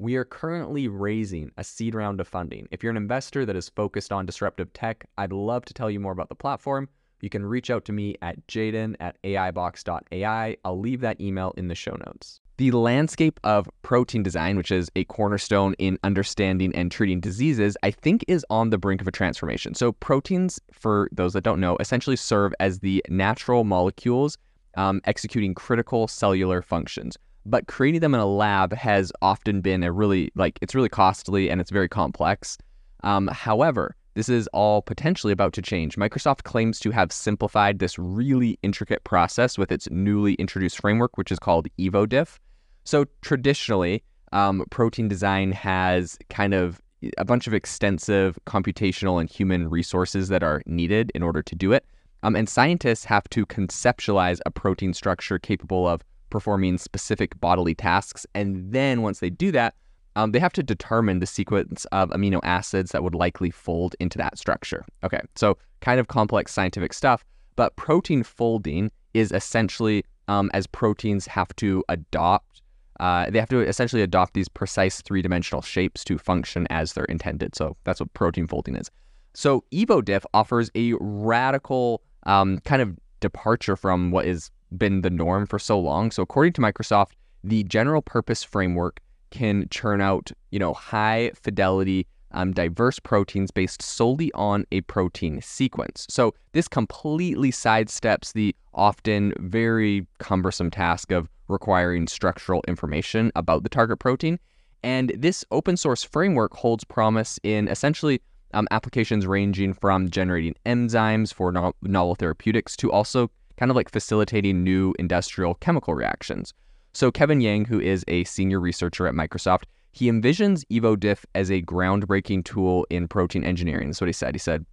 we 0.00 0.14
are 0.14 0.24
currently 0.24 0.86
raising 0.86 1.50
a 1.56 1.64
seed 1.64 1.94
round 1.94 2.20
of 2.20 2.28
funding. 2.28 2.68
If 2.70 2.82
you're 2.82 2.90
an 2.90 2.96
investor 2.96 3.44
that 3.44 3.56
is 3.56 3.68
focused 3.68 4.12
on 4.12 4.26
disruptive 4.26 4.72
tech, 4.72 5.04
I'd 5.18 5.32
love 5.32 5.64
to 5.64 5.74
tell 5.74 5.90
you 5.90 5.98
more 5.98 6.12
about 6.12 6.28
the 6.28 6.36
platform. 6.36 6.88
You 7.20 7.28
can 7.28 7.44
reach 7.44 7.68
out 7.68 7.84
to 7.86 7.92
me 7.92 8.14
at 8.22 8.46
jaeden 8.46 8.94
at 9.00 9.20
aibox.ai. 9.24 10.56
I'll 10.64 10.78
leave 10.78 11.00
that 11.00 11.20
email 11.20 11.52
in 11.56 11.66
the 11.66 11.74
show 11.74 11.96
notes. 12.06 12.40
The 12.58 12.70
landscape 12.70 13.40
of 13.42 13.68
protein 13.82 14.22
design, 14.22 14.56
which 14.56 14.70
is 14.70 14.88
a 14.94 15.04
cornerstone 15.04 15.74
in 15.78 15.98
understanding 16.04 16.74
and 16.76 16.92
treating 16.92 17.20
diseases, 17.20 17.76
I 17.82 17.90
think 17.90 18.24
is 18.28 18.46
on 18.50 18.70
the 18.70 18.78
brink 18.78 19.00
of 19.00 19.08
a 19.08 19.12
transformation. 19.12 19.74
So, 19.74 19.92
proteins, 19.92 20.60
for 20.72 21.08
those 21.12 21.32
that 21.32 21.42
don't 21.42 21.60
know, 21.60 21.76
essentially 21.78 22.16
serve 22.16 22.52
as 22.60 22.80
the 22.80 23.04
natural 23.08 23.64
molecules 23.64 24.38
um, 24.76 25.00
executing 25.04 25.54
critical 25.54 26.06
cellular 26.06 26.62
functions 26.62 27.16
but 27.48 27.66
creating 27.66 28.00
them 28.00 28.14
in 28.14 28.20
a 28.20 28.26
lab 28.26 28.72
has 28.72 29.12
often 29.22 29.60
been 29.60 29.82
a 29.82 29.92
really 29.92 30.30
like 30.34 30.58
it's 30.60 30.74
really 30.74 30.88
costly 30.88 31.50
and 31.50 31.60
it's 31.60 31.70
very 31.70 31.88
complex. 31.88 32.58
Um, 33.02 33.28
however, 33.28 33.96
this 34.14 34.28
is 34.28 34.48
all 34.48 34.82
potentially 34.82 35.32
about 35.32 35.52
to 35.54 35.62
change. 35.62 35.96
Microsoft 35.96 36.42
claims 36.42 36.80
to 36.80 36.90
have 36.90 37.12
simplified 37.12 37.78
this 37.78 37.98
really 37.98 38.58
intricate 38.62 39.04
process 39.04 39.56
with 39.56 39.70
its 39.70 39.88
newly 39.90 40.34
introduced 40.34 40.80
framework, 40.80 41.16
which 41.16 41.30
is 41.30 41.38
called 41.38 41.68
EvoDiff. 41.78 42.38
So 42.84 43.06
traditionally, 43.22 44.02
um, 44.32 44.64
protein 44.70 45.08
design 45.08 45.52
has 45.52 46.18
kind 46.30 46.52
of 46.52 46.80
a 47.16 47.24
bunch 47.24 47.46
of 47.46 47.54
extensive 47.54 48.38
computational 48.44 49.20
and 49.20 49.30
human 49.30 49.70
resources 49.70 50.28
that 50.28 50.42
are 50.42 50.62
needed 50.66 51.12
in 51.14 51.22
order 51.22 51.42
to 51.42 51.54
do 51.54 51.72
it. 51.72 51.86
Um, 52.24 52.34
and 52.34 52.48
scientists 52.48 53.04
have 53.04 53.28
to 53.30 53.46
conceptualize 53.46 54.40
a 54.44 54.50
protein 54.50 54.92
structure 54.92 55.38
capable 55.38 55.86
of 55.86 56.02
performing 56.30 56.78
specific 56.78 57.38
bodily 57.40 57.74
tasks. 57.74 58.26
And 58.34 58.72
then 58.72 59.02
once 59.02 59.20
they 59.20 59.30
do 59.30 59.52
that, 59.52 59.74
um, 60.16 60.32
they 60.32 60.40
have 60.40 60.52
to 60.54 60.62
determine 60.62 61.20
the 61.20 61.26
sequence 61.26 61.84
of 61.86 62.10
amino 62.10 62.40
acids 62.42 62.90
that 62.90 63.02
would 63.02 63.14
likely 63.14 63.50
fold 63.50 63.94
into 64.00 64.18
that 64.18 64.36
structure. 64.36 64.84
Okay, 65.04 65.20
so 65.36 65.56
kind 65.80 66.00
of 66.00 66.08
complex 66.08 66.52
scientific 66.52 66.92
stuff, 66.92 67.24
but 67.56 67.76
protein 67.76 68.22
folding 68.22 68.90
is 69.14 69.30
essentially 69.32 70.04
um, 70.26 70.50
as 70.54 70.66
proteins 70.66 71.26
have 71.26 71.54
to 71.56 71.84
adopt, 71.88 72.62
uh, 73.00 73.30
they 73.30 73.38
have 73.38 73.48
to 73.48 73.60
essentially 73.60 74.02
adopt 74.02 74.34
these 74.34 74.48
precise 74.48 75.00
three 75.02 75.22
dimensional 75.22 75.62
shapes 75.62 76.04
to 76.04 76.18
function 76.18 76.66
as 76.68 76.92
they're 76.92 77.04
intended. 77.04 77.54
So 77.54 77.76
that's 77.84 78.00
what 78.00 78.12
protein 78.14 78.46
folding 78.46 78.76
is. 78.76 78.90
So 79.34 79.64
EvoDiff 79.72 80.24
offers 80.34 80.70
a 80.74 80.94
radical 81.00 82.02
um, 82.24 82.58
kind 82.64 82.82
of 82.82 82.96
departure 83.20 83.76
from 83.76 84.10
what 84.10 84.26
is 84.26 84.50
been 84.76 85.02
the 85.02 85.10
norm 85.10 85.46
for 85.46 85.58
so 85.58 85.78
long. 85.78 86.10
So 86.10 86.22
according 86.22 86.54
to 86.54 86.60
Microsoft, 86.60 87.12
the 87.44 87.64
general 87.64 88.02
purpose 88.02 88.42
framework 88.42 89.00
can 89.30 89.68
churn 89.70 90.00
out, 90.00 90.30
you 90.50 90.58
know, 90.58 90.74
high 90.74 91.30
fidelity 91.34 92.06
um, 92.32 92.52
diverse 92.52 92.98
proteins 92.98 93.50
based 93.50 93.80
solely 93.82 94.30
on 94.32 94.64
a 94.70 94.82
protein 94.82 95.40
sequence. 95.40 96.06
So 96.10 96.34
this 96.52 96.68
completely 96.68 97.50
sidesteps 97.50 98.32
the 98.32 98.54
often 98.74 99.32
very 99.38 100.06
cumbersome 100.18 100.70
task 100.70 101.10
of 101.10 101.28
requiring 101.48 102.06
structural 102.06 102.62
information 102.68 103.32
about 103.34 103.62
the 103.62 103.68
target 103.68 103.98
protein. 103.98 104.38
And 104.82 105.12
this 105.16 105.44
open 105.50 105.76
source 105.76 106.04
framework 106.04 106.54
holds 106.54 106.84
promise 106.84 107.40
in 107.42 107.66
essentially 107.68 108.20
um, 108.54 108.68
applications 108.70 109.26
ranging 109.26 109.72
from 109.72 110.10
generating 110.10 110.54
enzymes 110.66 111.32
for 111.32 111.50
no- 111.50 111.74
novel 111.82 112.14
therapeutics 112.14 112.76
to 112.76 112.92
also 112.92 113.30
kind 113.58 113.70
of 113.70 113.76
like 113.76 113.90
facilitating 113.90 114.62
new 114.62 114.94
industrial 114.98 115.54
chemical 115.56 115.94
reactions. 115.94 116.54
So, 116.92 117.10
Kevin 117.10 117.40
Yang, 117.40 117.66
who 117.66 117.80
is 117.80 118.04
a 118.08 118.24
senior 118.24 118.60
researcher 118.60 119.06
at 119.06 119.14
Microsoft, 119.14 119.64
he 119.92 120.10
envisions 120.10 120.64
EvoDiff 120.70 121.24
as 121.34 121.50
a 121.50 121.62
groundbreaking 121.62 122.44
tool 122.44 122.86
in 122.88 123.08
protein 123.08 123.44
engineering. 123.44 123.88
That's 123.88 124.00
what 124.00 124.08
he 124.08 124.12
said. 124.12 124.34
He 124.34 124.38
said, 124.38 124.64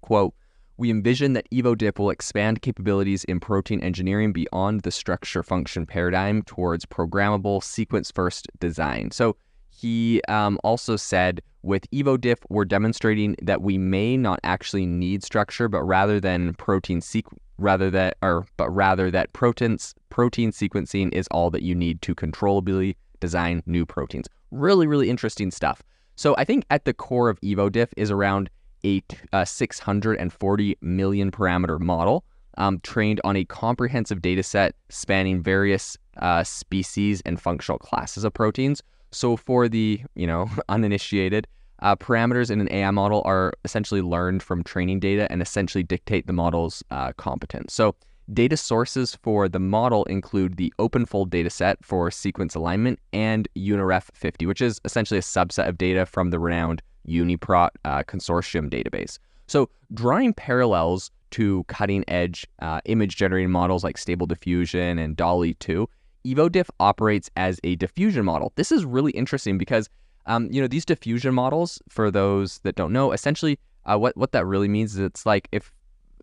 quote, 0.00 0.34
we 0.78 0.90
envision 0.90 1.34
that 1.34 1.48
EvoDiff 1.50 1.98
will 1.98 2.10
expand 2.10 2.62
capabilities 2.62 3.24
in 3.24 3.38
protein 3.38 3.80
engineering 3.80 4.32
beyond 4.32 4.82
the 4.82 4.90
structure 4.90 5.42
function 5.42 5.86
paradigm 5.86 6.42
towards 6.42 6.86
programmable 6.86 7.62
sequence 7.62 8.10
first 8.10 8.48
design. 8.58 9.10
So 9.10 9.36
he 9.68 10.22
um, 10.28 10.58
also 10.64 10.96
said 10.96 11.42
with 11.62 11.88
EvoDiff, 11.90 12.38
we're 12.48 12.64
demonstrating 12.64 13.36
that 13.42 13.62
we 13.62 13.78
may 13.78 14.16
not 14.16 14.40
actually 14.42 14.86
need 14.86 15.22
structure, 15.22 15.68
but 15.68 15.82
rather 15.82 16.18
than 16.18 16.54
protein 16.54 17.00
sequ- 17.00 17.38
rather 17.62 17.90
that 17.90 18.16
or 18.22 18.46
but 18.56 18.68
rather 18.70 19.10
that 19.10 19.32
proteins 19.32 19.94
protein 20.10 20.50
sequencing 20.50 21.12
is 21.12 21.26
all 21.28 21.50
that 21.50 21.62
you 21.62 21.74
need 21.74 22.02
to 22.02 22.14
controllably 22.14 22.96
design 23.20 23.62
new 23.66 23.86
proteins. 23.86 24.28
Really, 24.50 24.86
really 24.86 25.08
interesting 25.08 25.50
stuff. 25.50 25.82
So 26.16 26.34
I 26.36 26.44
think 26.44 26.64
at 26.70 26.84
the 26.84 26.92
core 26.92 27.30
of 27.30 27.40
EvoDiff 27.40 27.88
is 27.96 28.10
around 28.10 28.50
a, 28.84 29.02
a 29.32 29.46
640 29.46 30.76
million 30.82 31.30
parameter 31.30 31.80
model 31.80 32.24
um, 32.58 32.80
trained 32.80 33.20
on 33.24 33.36
a 33.36 33.44
comprehensive 33.44 34.20
data 34.20 34.42
set 34.42 34.74
spanning 34.90 35.42
various 35.42 35.96
uh, 36.18 36.44
species 36.44 37.22
and 37.24 37.40
functional 37.40 37.78
classes 37.78 38.24
of 38.24 38.34
proteins. 38.34 38.82
So 39.10 39.36
for 39.36 39.68
the 39.68 40.02
you 40.14 40.26
know 40.26 40.50
uninitiated, 40.68 41.46
uh, 41.82 41.96
parameters 41.96 42.50
in 42.50 42.60
an 42.60 42.72
AI 42.72 42.90
model 42.90 43.22
are 43.24 43.52
essentially 43.64 44.00
learned 44.00 44.42
from 44.42 44.62
training 44.62 45.00
data 45.00 45.30
and 45.30 45.42
essentially 45.42 45.82
dictate 45.82 46.26
the 46.26 46.32
model's 46.32 46.82
uh, 46.90 47.12
competence. 47.14 47.74
So, 47.74 47.94
data 48.32 48.56
sources 48.56 49.16
for 49.22 49.48
the 49.48 49.58
model 49.58 50.04
include 50.04 50.56
the 50.56 50.72
OpenFold 50.78 51.28
dataset 51.28 51.74
for 51.82 52.10
sequence 52.10 52.54
alignment 52.54 53.00
and 53.12 53.48
UniRef 53.56 54.04
50, 54.14 54.46
which 54.46 54.60
is 54.62 54.80
essentially 54.84 55.18
a 55.18 55.22
subset 55.22 55.68
of 55.68 55.76
data 55.76 56.06
from 56.06 56.30
the 56.30 56.38
renowned 56.38 56.80
UniProt 57.08 57.70
uh, 57.84 58.04
consortium 58.04 58.70
database. 58.70 59.18
So, 59.48 59.68
drawing 59.92 60.32
parallels 60.32 61.10
to 61.32 61.64
cutting 61.64 62.04
edge 62.08 62.46
uh, 62.60 62.80
image 62.84 63.16
generating 63.16 63.50
models 63.50 63.82
like 63.82 63.98
Stable 63.98 64.26
Diffusion 64.26 64.98
and 64.98 65.16
DALL-E 65.16 65.54
2, 65.54 65.88
EvoDiff 66.24 66.68
operates 66.78 67.30
as 67.36 67.58
a 67.64 67.74
diffusion 67.76 68.24
model. 68.24 68.52
This 68.54 68.70
is 68.70 68.84
really 68.84 69.12
interesting 69.12 69.58
because 69.58 69.88
um, 70.26 70.48
you 70.50 70.60
know, 70.60 70.68
these 70.68 70.84
diffusion 70.84 71.34
models, 71.34 71.80
for 71.88 72.10
those 72.10 72.58
that 72.60 72.74
don't 72.74 72.92
know, 72.92 73.12
essentially 73.12 73.58
uh, 73.84 73.98
what, 73.98 74.16
what 74.16 74.32
that 74.32 74.46
really 74.46 74.68
means 74.68 74.94
is 74.94 75.00
it's 75.00 75.26
like 75.26 75.48
if, 75.52 75.72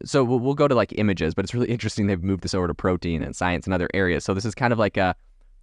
so 0.05 0.23
we'll, 0.23 0.39
we'll 0.39 0.53
go 0.53 0.67
to 0.67 0.75
like 0.75 0.93
images, 0.97 1.33
but 1.33 1.43
it's 1.45 1.53
really 1.53 1.67
interesting 1.69 2.07
they've 2.07 2.23
moved 2.23 2.43
this 2.43 2.53
over 2.53 2.67
to 2.67 2.73
protein 2.73 3.21
and 3.21 3.35
science 3.35 3.65
and 3.65 3.73
other 3.73 3.89
areas. 3.93 4.23
So 4.23 4.33
this 4.33 4.45
is 4.45 4.55
kind 4.55 4.73
of 4.73 4.79
like 4.79 4.97
a, 4.97 5.15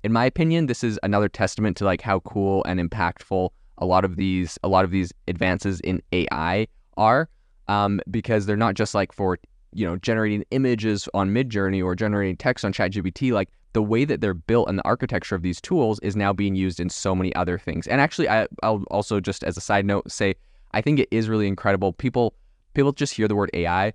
in 0.04 0.12
my 0.12 0.24
opinion, 0.24 0.66
this 0.66 0.84
is 0.84 0.98
another 1.02 1.28
testament 1.28 1.76
to 1.78 1.84
like 1.84 2.00
how 2.00 2.20
cool 2.20 2.64
and 2.64 2.78
impactful 2.78 3.50
a 3.78 3.86
lot 3.86 4.04
of 4.04 4.16
these, 4.16 4.58
a 4.62 4.68
lot 4.68 4.84
of 4.84 4.90
these 4.90 5.12
advances 5.28 5.80
in 5.80 6.02
AI 6.12 6.66
are, 6.96 7.28
um, 7.68 8.00
because 8.10 8.46
they're 8.46 8.56
not 8.56 8.74
just 8.74 8.94
like 8.94 9.12
for, 9.12 9.38
you 9.72 9.86
know, 9.86 9.96
generating 9.96 10.44
images 10.50 11.08
on 11.14 11.30
Midjourney 11.30 11.84
or 11.84 11.94
generating 11.94 12.36
text 12.36 12.64
on 12.64 12.72
ChatGPT. 12.72 13.32
Like 13.32 13.50
the 13.72 13.82
way 13.82 14.04
that 14.04 14.20
they're 14.20 14.34
built 14.34 14.68
and 14.68 14.78
the 14.78 14.84
architecture 14.84 15.34
of 15.34 15.42
these 15.42 15.60
tools 15.60 15.98
is 16.00 16.16
now 16.16 16.32
being 16.32 16.54
used 16.54 16.80
in 16.80 16.88
so 16.88 17.14
many 17.14 17.34
other 17.34 17.58
things. 17.58 17.86
And 17.86 18.00
actually, 18.00 18.28
I, 18.28 18.46
will 18.62 18.84
also 18.90 19.20
just 19.20 19.44
as 19.44 19.56
a 19.56 19.60
side 19.60 19.84
note 19.84 20.10
say 20.10 20.34
I 20.72 20.80
think 20.80 20.98
it 20.98 21.08
is 21.10 21.28
really 21.28 21.46
incredible. 21.46 21.92
People 21.92 22.34
people 22.74 22.92
just 22.92 23.14
hear 23.14 23.28
the 23.28 23.34
word 23.34 23.50
AI, 23.54 23.92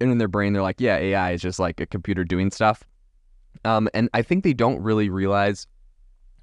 and 0.00 0.10
in 0.10 0.18
their 0.18 0.28
brain 0.28 0.52
they're 0.52 0.62
like, 0.62 0.80
yeah, 0.80 0.96
AI 0.96 1.32
is 1.32 1.40
just 1.40 1.58
like 1.58 1.80
a 1.80 1.86
computer 1.86 2.24
doing 2.24 2.50
stuff. 2.50 2.84
Um, 3.64 3.88
and 3.94 4.08
I 4.14 4.22
think 4.22 4.44
they 4.44 4.52
don't 4.52 4.80
really 4.82 5.08
realize 5.08 5.66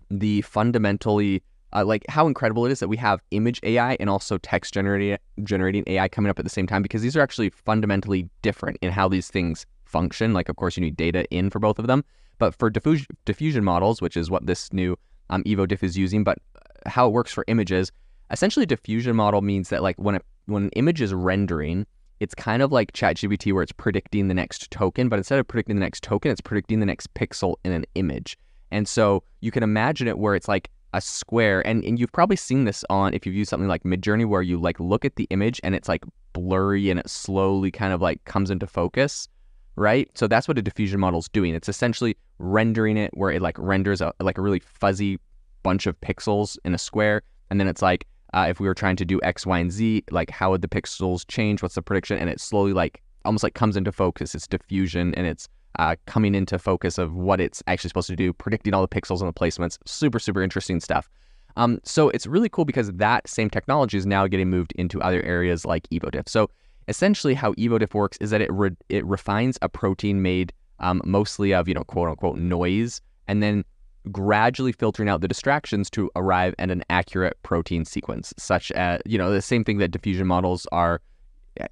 the 0.10 0.42
fundamentally 0.42 1.44
uh, 1.74 1.84
like 1.84 2.06
how 2.10 2.28
incredible 2.28 2.66
it 2.66 2.72
is 2.72 2.80
that 2.80 2.88
we 2.88 2.98
have 2.98 3.22
image 3.32 3.60
AI 3.64 3.98
and 4.00 4.10
also 4.10 4.38
text 4.38 4.74
generating 4.74 5.18
generating 5.44 5.84
AI 5.88 6.08
coming 6.08 6.30
up 6.30 6.40
at 6.40 6.46
the 6.46 6.50
same 6.50 6.68
time 6.68 6.82
because 6.82 7.02
these 7.02 7.16
are 7.16 7.22
actually 7.22 7.50
fundamentally 7.50 8.30
different 8.42 8.78
in 8.82 8.92
how 8.92 9.08
these 9.08 9.30
things 9.30 9.66
function. 9.86 10.34
Like, 10.34 10.50
of 10.50 10.56
course, 10.56 10.78
you 10.78 10.82
need 10.82 10.98
data 10.98 11.26
in 11.32 11.50
for 11.50 11.60
both 11.60 11.80
of 11.80 11.88
them, 11.88 12.04
but 12.38 12.54
for 12.56 12.70
diffusion, 12.70 13.08
diffusion 13.26 13.64
models, 13.64 14.02
which 14.02 14.18
is 14.18 14.30
what 14.30 14.46
this 14.46 14.72
new 14.74 14.98
um, 15.30 15.44
EvoDiff 15.44 15.84
is 15.84 15.98
using, 15.98 16.24
but 16.24 16.38
how 16.86 17.08
it 17.08 17.12
works 17.12 17.32
for 17.32 17.44
images, 17.48 17.92
essentially, 18.32 18.66
diffusion 18.66 19.16
model 19.16 19.42
means 19.42 19.70
that 19.70 19.82
like 19.82 19.98
when 19.98 20.16
it, 20.16 20.26
when 20.46 20.64
an 20.64 20.70
image 20.72 21.02
is 21.02 21.14
rendering, 21.14 21.86
it's 22.20 22.36
kind 22.36 22.62
of 22.62 22.72
like 22.72 22.94
ChatGPT 22.94 23.54
where 23.54 23.64
it's 23.64 23.72
predicting 23.72 24.28
the 24.28 24.34
next 24.34 24.72
token, 24.72 25.10
but 25.10 25.18
instead 25.18 25.40
of 25.40 25.48
predicting 25.48 25.76
the 25.76 25.82
next 25.82 26.04
token, 26.04 26.32
it's 26.32 26.42
predicting 26.42 26.80
the 26.80 26.86
next 26.86 27.14
pixel 27.14 27.56
in 27.64 27.72
an 27.72 27.86
image. 27.96 28.38
And 28.72 28.88
so 28.88 29.24
you 29.42 29.52
can 29.52 29.64
imagine 29.64 30.08
it 30.08 30.18
where 30.18 30.36
it's 30.36 30.48
like 30.48 30.70
a 30.96 31.02
square, 31.02 31.66
and, 31.68 31.84
and 31.84 32.00
you've 32.00 32.12
probably 32.14 32.38
seen 32.38 32.64
this 32.64 32.86
on 32.90 33.14
if 33.14 33.26
you've 33.26 33.36
used 33.36 33.50
something 33.50 33.68
like 33.68 33.84
Midjourney 33.84 34.26
where 34.26 34.42
you 34.42 34.58
like 34.58 34.80
look 34.80 35.04
at 35.04 35.18
the 35.18 35.28
image 35.30 35.60
and 35.62 35.76
it's 35.76 35.90
like 35.90 36.06
blurry 36.32 36.90
and 36.90 37.00
it 37.00 37.10
slowly 37.10 37.70
kind 37.70 37.92
of 37.92 38.02
like 38.02 38.24
comes 38.24 38.50
into 38.50 38.66
focus, 38.66 39.28
right? 39.76 40.10
So 40.18 40.26
that's 40.26 40.48
what 40.48 40.58
a 40.58 40.62
diffusion 40.62 41.02
model 41.02 41.20
is 41.20 41.28
doing. 41.28 41.54
It's 41.54 41.68
essentially 41.68 42.16
rendering 42.40 42.96
it 42.96 43.12
where 43.14 43.30
it 43.30 43.42
like 43.42 43.60
renders 43.60 44.00
a, 44.00 44.14
like 44.22 44.38
a 44.38 44.42
really 44.42 44.60
fuzzy 44.60 45.20
bunch 45.64 45.86
of 45.86 46.00
pixels 46.00 46.58
in 46.64 46.74
a 46.74 46.78
square, 46.78 47.24
and 47.50 47.60
then 47.60 47.68
it's 47.68 47.82
like 47.82 48.08
uh, 48.34 48.48
if 48.50 48.62
we 48.62 48.68
were 48.68 48.74
trying 48.74 48.96
to 48.96 49.06
do 49.06 49.20
X, 49.22 49.46
Y, 49.46 49.60
and 49.60 49.72
Z, 49.72 50.06
like 50.12 50.30
how 50.30 50.52
would 50.52 50.62
the 50.62 50.70
pixels 50.70 51.28
change? 51.28 51.62
What's 51.62 51.76
the 51.76 51.82
prediction? 51.82 52.18
And 52.18 52.30
it 52.30 52.40
slowly 52.40 52.72
like 52.72 53.02
almost 53.26 53.44
like 53.44 53.54
comes 53.54 53.76
into 53.76 53.92
focus. 53.92 54.34
It's 54.34 54.48
diffusion 54.48 55.14
and 55.16 55.28
it's 55.28 55.50
uh, 55.80 55.96
coming 56.06 56.36
into 56.36 56.58
focus 56.60 56.98
of 56.98 57.14
what 57.14 57.40
it's 57.40 57.64
actually 57.68 57.90
supposed 57.90 58.08
to 58.08 58.16
do, 58.16 58.34
predicting 58.34 58.74
all 58.74 58.82
the 58.82 58.88
pixels 58.88 59.20
and 59.20 59.30
the 59.30 59.34
placements. 59.34 59.78
Super, 59.86 60.20
super 60.20 60.42
interesting 60.42 60.80
stuff. 60.80 61.10
Um, 61.58 61.80
so 61.84 62.10
it's 62.10 62.28
really 62.28 62.50
cool 62.50 62.66
because 62.66 62.92
that 62.92 63.28
same 63.28 63.50
technology 63.50 63.98
is 63.98 64.06
now 64.06 64.28
getting 64.28 64.50
moved 64.50 64.74
into 64.74 65.02
other 65.02 65.22
areas 65.24 65.66
like 65.66 65.88
EvoDiff. 65.90 66.28
So 66.28 66.50
essentially, 66.88 67.34
how 67.34 67.54
EvoDiff 67.54 67.94
works 67.94 68.18
is 68.20 68.30
that 68.32 68.42
it 68.42 68.52
re- 68.52 68.76
it 68.90 69.06
refines 69.06 69.58
a 69.62 69.70
protein 69.70 70.22
made 70.22 70.52
um, 70.80 71.02
mostly 71.06 71.54
of 71.54 71.68
you 71.68 71.74
know 71.74 71.84
quote 71.84 72.10
unquote 72.10 72.38
noise, 72.38 73.00
and 73.28 73.42
then 73.42 73.64
gradually 74.12 74.72
filtering 74.72 75.10
out 75.10 75.22
the 75.22 75.28
distractions 75.28 75.90
to 75.90 76.12
arrive 76.16 76.54
at 76.60 76.70
an 76.70 76.84
accurate 76.90 77.38
protein 77.44 77.86
sequence, 77.86 78.34
such 78.38 78.72
as, 78.74 79.02
you 79.06 79.18
know, 79.18 79.32
the 79.32 79.42
same 79.42 79.64
thing 79.64 79.78
that 79.80 79.90
diffusion 79.90 80.28
models 80.28 80.68
are 80.72 81.02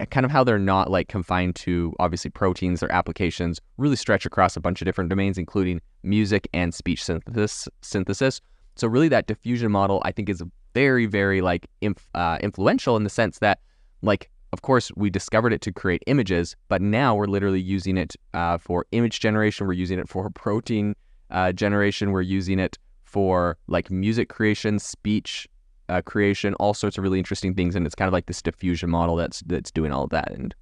kind 0.09 0.25
of 0.25 0.31
how 0.31 0.43
they're 0.43 0.59
not 0.59 0.89
like 0.89 1.07
confined 1.07 1.55
to 1.55 1.93
obviously 1.99 2.31
proteins, 2.31 2.79
their 2.79 2.91
applications 2.91 3.59
really 3.77 3.95
stretch 3.95 4.25
across 4.25 4.55
a 4.55 4.59
bunch 4.59 4.81
of 4.81 4.85
different 4.85 5.09
domains, 5.09 5.37
including 5.37 5.81
music 6.03 6.47
and 6.53 6.73
speech 6.73 7.03
synthesis. 7.03 7.67
synthesis. 7.81 8.41
So 8.75 8.87
really 8.87 9.09
that 9.09 9.27
diffusion 9.27 9.71
model, 9.71 10.01
I 10.05 10.11
think 10.11 10.29
is 10.29 10.41
very, 10.73 11.05
very 11.05 11.41
like 11.41 11.67
inf- 11.81 12.09
uh, 12.15 12.37
influential 12.41 12.97
in 12.97 13.03
the 13.03 13.09
sense 13.09 13.39
that 13.39 13.59
like, 14.01 14.29
of 14.51 14.61
course, 14.61 14.91
we 14.95 15.09
discovered 15.09 15.53
it 15.53 15.61
to 15.61 15.71
create 15.71 16.03
images, 16.07 16.55
but 16.67 16.81
now 16.81 17.15
we're 17.15 17.25
literally 17.25 17.61
using 17.61 17.97
it 17.97 18.15
uh, 18.33 18.57
for 18.57 18.85
image 18.91 19.19
generation. 19.19 19.65
We're 19.65 19.73
using 19.73 19.99
it 19.99 20.07
for 20.07 20.29
protein 20.29 20.95
uh, 21.31 21.51
generation. 21.51 22.11
We're 22.11 22.21
using 22.21 22.59
it 22.59 22.77
for 23.03 23.57
like 23.67 23.89
music 23.91 24.29
creation, 24.29 24.79
speech 24.79 25.47
uh, 25.89 26.01
creation, 26.01 26.53
all 26.55 26.73
sorts 26.73 26.97
of 26.97 27.03
really 27.03 27.19
interesting 27.19 27.53
things. 27.53 27.75
And 27.75 27.85
it's 27.85 27.95
kind 27.95 28.07
of 28.07 28.13
like 28.13 28.25
this 28.25 28.41
diffusion 28.41 28.89
model 28.89 29.15
that's 29.15 29.41
that's 29.45 29.71
doing 29.71 29.91
all 29.91 30.03
of 30.03 30.09
that 30.11 30.31
and 30.31 30.53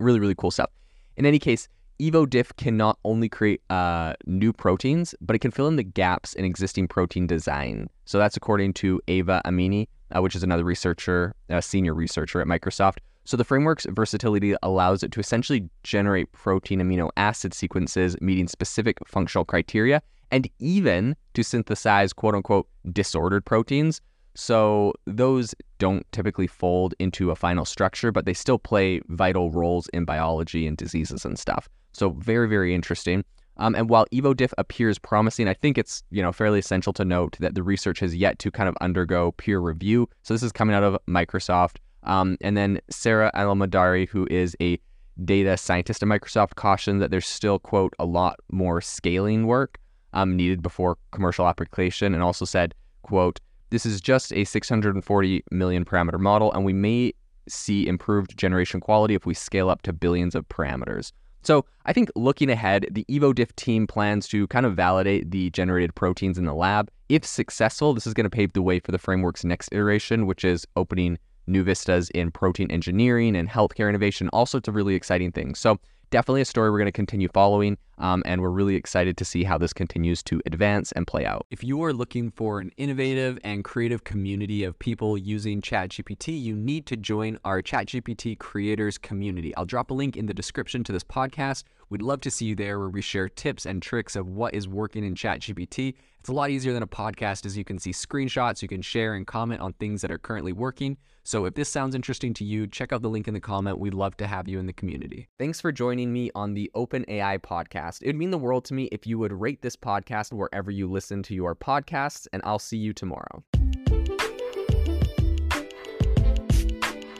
really 0.00 0.20
really 0.20 0.34
cool 0.34 0.50
stuff. 0.50 0.70
In 1.16 1.24
any 1.24 1.38
case, 1.38 1.68
EvoDiff 2.00 2.54
can 2.56 2.76
not 2.76 2.98
only 3.04 3.28
create 3.28 3.62
uh, 3.70 4.14
new 4.26 4.52
proteins, 4.52 5.14
but 5.20 5.34
it 5.34 5.38
can 5.38 5.50
fill 5.50 5.66
in 5.66 5.76
the 5.76 5.82
gaps 5.82 6.34
in 6.34 6.44
existing 6.44 6.88
protein 6.88 7.26
design. 7.26 7.88
So 8.04 8.18
that's 8.18 8.36
according 8.36 8.74
to 8.74 9.00
Ava 9.08 9.40
Amini, 9.46 9.88
uh, 10.14 10.20
which 10.20 10.36
is 10.36 10.42
another 10.42 10.64
researcher, 10.64 11.34
a 11.48 11.62
senior 11.62 11.94
researcher 11.94 12.40
at 12.40 12.46
Microsoft. 12.46 12.98
So 13.24 13.36
the 13.36 13.44
framework's 13.44 13.86
versatility 13.90 14.54
allows 14.62 15.02
it 15.02 15.10
to 15.12 15.20
essentially 15.20 15.68
generate 15.82 16.30
protein 16.30 16.80
amino 16.80 17.10
acid 17.16 17.54
sequences 17.54 18.16
meeting 18.20 18.46
specific 18.46 18.98
functional 19.04 19.44
criteria 19.44 20.00
and 20.30 20.48
even 20.60 21.16
to 21.34 21.42
synthesize 21.42 22.12
quote 22.12 22.36
unquote 22.36 22.68
disordered 22.92 23.44
proteins. 23.44 24.00
So 24.36 24.92
those 25.06 25.54
don't 25.78 26.06
typically 26.12 26.46
fold 26.46 26.94
into 26.98 27.30
a 27.30 27.36
final 27.36 27.64
structure, 27.64 28.12
but 28.12 28.26
they 28.26 28.34
still 28.34 28.58
play 28.58 29.00
vital 29.08 29.50
roles 29.50 29.88
in 29.88 30.04
biology 30.04 30.66
and 30.66 30.76
diseases 30.76 31.24
and 31.24 31.38
stuff. 31.38 31.68
So 31.92 32.10
very, 32.10 32.48
very 32.48 32.74
interesting. 32.74 33.24
Um, 33.56 33.74
and 33.74 33.88
while 33.88 34.04
EvoDiff 34.12 34.52
appears 34.58 34.98
promising, 34.98 35.48
I 35.48 35.54
think 35.54 35.78
it's 35.78 36.02
you 36.10 36.22
know 36.22 36.32
fairly 36.32 36.58
essential 36.58 36.92
to 36.92 37.04
note 37.04 37.36
that 37.40 37.54
the 37.54 37.62
research 37.62 38.00
has 38.00 38.14
yet 38.14 38.38
to 38.40 38.50
kind 38.50 38.68
of 38.68 38.76
undergo 38.82 39.32
peer 39.32 39.58
review. 39.58 40.08
So 40.22 40.34
this 40.34 40.42
is 40.42 40.52
coming 40.52 40.76
out 40.76 40.82
of 40.82 40.98
Microsoft. 41.08 41.76
Um, 42.02 42.36
and 42.42 42.56
then 42.56 42.80
Sarah 42.90 43.30
Alamdari, 43.34 44.06
who 44.08 44.28
is 44.30 44.54
a 44.60 44.78
data 45.24 45.56
scientist 45.56 46.02
at 46.02 46.08
Microsoft, 46.08 46.54
cautioned 46.56 47.00
that 47.00 47.10
there's 47.10 47.26
still, 47.26 47.58
quote, 47.58 47.94
a 47.98 48.04
lot 48.04 48.36
more 48.52 48.80
scaling 48.82 49.46
work 49.46 49.78
um, 50.12 50.36
needed 50.36 50.62
before 50.62 50.98
commercial 51.10 51.48
application, 51.48 52.12
and 52.12 52.22
also 52.22 52.44
said, 52.44 52.74
quote, 53.02 53.40
this 53.70 53.86
is 53.86 54.00
just 54.00 54.32
a 54.32 54.44
640 54.44 55.44
million 55.50 55.84
parameter 55.84 56.18
model, 56.18 56.52
and 56.52 56.64
we 56.64 56.72
may 56.72 57.12
see 57.48 57.86
improved 57.86 58.36
generation 58.36 58.80
quality 58.80 59.14
if 59.14 59.26
we 59.26 59.34
scale 59.34 59.70
up 59.70 59.82
to 59.82 59.92
billions 59.92 60.34
of 60.34 60.48
parameters. 60.48 61.12
So 61.42 61.64
I 61.84 61.92
think 61.92 62.10
looking 62.16 62.50
ahead, 62.50 62.88
the 62.90 63.04
EvoDiff 63.08 63.54
team 63.54 63.86
plans 63.86 64.26
to 64.28 64.48
kind 64.48 64.66
of 64.66 64.74
validate 64.74 65.30
the 65.30 65.50
generated 65.50 65.94
proteins 65.94 66.38
in 66.38 66.44
the 66.44 66.54
lab. 66.54 66.90
If 67.08 67.24
successful, 67.24 67.94
this 67.94 68.06
is 68.06 68.14
going 68.14 68.24
to 68.24 68.30
pave 68.30 68.52
the 68.52 68.62
way 68.62 68.80
for 68.80 68.90
the 68.90 68.98
framework's 68.98 69.44
next 69.44 69.68
iteration, 69.70 70.26
which 70.26 70.44
is 70.44 70.66
opening 70.74 71.18
new 71.46 71.62
vistas 71.62 72.10
in 72.10 72.32
protein 72.32 72.68
engineering 72.72 73.36
and 73.36 73.48
healthcare 73.48 73.88
innovation, 73.88 74.28
all 74.32 74.46
sorts 74.46 74.66
of 74.66 74.74
really 74.74 74.96
exciting 74.96 75.30
things. 75.30 75.60
So, 75.60 75.78
definitely 76.10 76.40
a 76.40 76.44
story 76.44 76.70
we're 76.70 76.78
going 76.78 76.86
to 76.86 76.92
continue 76.92 77.28
following, 77.28 77.76
um, 77.98 78.22
and 78.26 78.40
we're 78.40 78.50
really 78.50 78.74
excited 78.74 79.16
to 79.16 79.24
see 79.24 79.44
how 79.44 79.58
this 79.58 79.72
continues 79.72 80.22
to 80.24 80.40
advance 80.46 80.92
and 80.92 81.06
play 81.06 81.24
out. 81.24 81.46
If 81.50 81.64
you 81.64 81.82
are 81.84 81.92
looking 81.92 82.30
for 82.30 82.60
an 82.60 82.70
innovative 82.76 83.38
and 83.44 83.64
creative 83.64 84.04
community 84.04 84.64
of 84.64 84.78
people 84.78 85.16
using 85.16 85.60
ChatGPT, 85.60 86.40
you 86.40 86.54
need 86.54 86.86
to 86.86 86.96
join 86.96 87.38
our 87.44 87.62
ChatGPT 87.62 88.38
creators 88.38 88.98
community. 88.98 89.54
I'll 89.56 89.64
drop 89.64 89.90
a 89.90 89.94
link 89.94 90.16
in 90.16 90.26
the 90.26 90.34
description 90.34 90.84
to 90.84 90.92
this 90.92 91.04
podcast. 91.04 91.64
We'd 91.88 92.02
love 92.02 92.20
to 92.22 92.30
see 92.30 92.46
you 92.46 92.54
there 92.54 92.78
where 92.78 92.88
we 92.88 93.00
share 93.00 93.28
tips 93.28 93.64
and 93.64 93.80
tricks 93.80 94.16
of 94.16 94.28
what 94.28 94.54
is 94.54 94.66
working 94.66 95.04
in 95.04 95.14
ChatGPT. 95.14 95.94
It's 96.20 96.28
a 96.28 96.32
lot 96.32 96.50
easier 96.50 96.72
than 96.72 96.82
a 96.82 96.88
podcast 96.88 97.46
as 97.46 97.56
you 97.56 97.64
can 97.64 97.78
see 97.78 97.92
screenshots, 97.92 98.60
you 98.60 98.68
can 98.68 98.82
share 98.82 99.14
and 99.14 99.26
comment 99.26 99.60
on 99.60 99.72
things 99.74 100.02
that 100.02 100.10
are 100.10 100.18
currently 100.18 100.52
working. 100.52 100.96
So 101.22 101.44
if 101.44 101.54
this 101.54 101.68
sounds 101.68 101.94
interesting 101.94 102.34
to 102.34 102.44
you, 102.44 102.66
check 102.68 102.92
out 102.92 103.02
the 103.02 103.10
link 103.10 103.26
in 103.26 103.34
the 103.34 103.40
comment. 103.40 103.78
We'd 103.78 103.94
love 103.94 104.16
to 104.18 104.26
have 104.26 104.46
you 104.46 104.60
in 104.60 104.66
the 104.66 104.72
community. 104.72 105.28
Thanks 105.38 105.60
for 105.60 105.72
joining 105.72 106.12
me 106.12 106.30
on 106.34 106.54
the 106.54 106.70
Open 106.74 107.04
AI 107.08 107.38
podcast. 107.86 108.02
It 108.02 108.08
would 108.08 108.16
mean 108.16 108.30
the 108.30 108.38
world 108.38 108.64
to 108.66 108.74
me 108.74 108.84
if 108.92 109.06
you 109.06 109.18
would 109.18 109.32
rate 109.32 109.62
this 109.62 109.76
podcast 109.76 110.32
wherever 110.32 110.70
you 110.70 110.90
listen 110.90 111.22
to 111.24 111.34
your 111.34 111.54
podcasts, 111.54 112.26
and 112.32 112.42
I'll 112.44 112.58
see 112.58 112.76
you 112.76 112.92
tomorrow. 112.92 113.44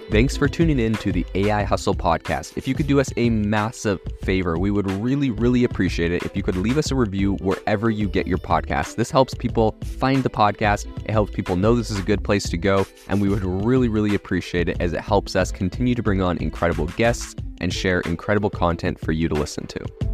Thanks 0.09 0.37
for 0.37 0.49
tuning 0.49 0.79
in 0.79 0.95
to 0.95 1.11
the 1.11 1.27
AI 1.35 1.65
Hustle 1.65 1.95
podcast. 1.95 2.57
If 2.57 2.69
you 2.69 2.75
could 2.75 2.87
do 2.87 3.01
us 3.01 3.13
a 3.17 3.29
massive 3.29 3.99
favor, 4.23 4.57
we 4.57 4.71
would 4.71 4.89
really, 4.93 5.31
really 5.31 5.65
appreciate 5.65 6.13
it 6.13 6.23
if 6.23 6.37
you 6.37 6.45
could 6.45 6.57
leave 6.57 6.79
us 6.79 6.93
a 6.93 6.95
review 6.95 7.35
wherever 7.41 7.91
you 7.91 8.09
get 8.09 8.25
your 8.25 8.39
podcast. 8.39 8.95
This 8.95 9.11
helps 9.11 9.35
people 9.35 9.77
find 9.85 10.23
the 10.23 10.31
podcast, 10.31 10.87
it 11.05 11.11
helps 11.11 11.35
people 11.35 11.57
know 11.57 11.75
this 11.75 11.91
is 11.91 11.99
a 11.99 12.03
good 12.03 12.23
place 12.23 12.49
to 12.51 12.57
go, 12.57 12.87
and 13.09 13.21
we 13.21 13.29
would 13.29 13.45
really, 13.45 13.89
really 13.89 14.15
appreciate 14.15 14.69
it 14.69 14.81
as 14.81 14.93
it 14.93 15.01
helps 15.01 15.35
us 15.35 15.51
continue 15.51 15.97
to 15.97 16.05
bring 16.05 16.23
on 16.23 16.39
incredible 16.39 16.87
guests 16.87 17.35
and 17.61 17.75
share 17.75 18.01
incredible 18.03 18.49
content 18.49 19.01
for 19.01 19.11
you 19.11 19.29
to 19.29 19.35
listen 19.35 19.67
to. 19.67 20.06